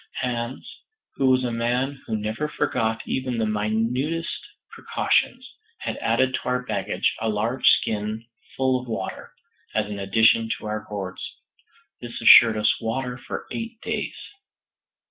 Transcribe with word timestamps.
Hans, 0.15 0.67
who 1.13 1.27
was 1.29 1.43
a 1.43 1.51
man 1.51 2.01
who 2.07 2.17
never 2.17 2.47
forgot 2.47 3.03
even 3.07 3.37
the 3.37 3.45
minutest 3.45 4.35
precautions, 4.71 5.47
had 5.77 5.95
added 5.97 6.33
to 6.33 6.39
our 6.45 6.63
baggage 6.65 7.15
a 7.19 7.29
large 7.29 7.67
skin 7.69 8.25
full 8.57 8.81
of 8.81 8.87
water, 8.87 9.31
as 9.75 9.85
an 9.85 9.99
addition 9.99 10.49
to 10.57 10.65
our 10.65 10.83
gourds. 10.89 11.21
This 12.01 12.19
assured 12.19 12.57
us 12.57 12.81
water 12.81 13.15
for 13.15 13.45
eight 13.51 13.79
days. 13.81 14.15